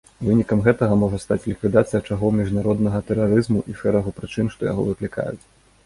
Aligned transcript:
Вынікам 0.27 0.61
гэтага 0.67 0.95
можа 1.01 1.19
стаць 1.23 1.45
ліквідацыя 1.51 2.01
ачагоў 2.01 2.33
міжнароднага 2.39 3.05
тэрарызму 3.11 3.65
і 3.71 3.79
шэрагу 3.83 4.19
прычын, 4.21 4.53
што 4.57 4.61
яго 4.75 4.81
выклікаюць. 4.93 5.43